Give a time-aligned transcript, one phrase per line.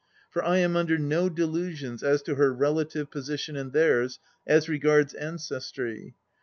[0.31, 5.13] For I am under no delusions as to her relative position and theirs, as regards
[5.13, 6.15] ancestry.